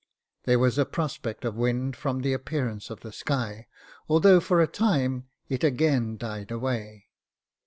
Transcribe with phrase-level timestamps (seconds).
[0.45, 3.67] There was a prospect of wind from the appearance of the sky,
[4.09, 7.09] although, for a time, it again died away.